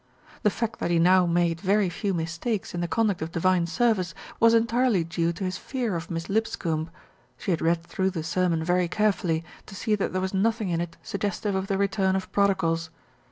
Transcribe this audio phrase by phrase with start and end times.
[0.41, 4.15] The fact that he now made very few mistakes in the conduct of divine service
[4.39, 6.89] was entirely due to his fear of Miss Lipscombe.
[7.37, 10.81] She had read through the sermon very carefully, to see that there was nothing in
[10.81, 12.89] it suggestive of the return of prodigals.